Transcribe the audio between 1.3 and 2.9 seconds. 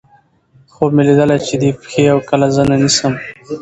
چې دې پښې اؤ کله زنه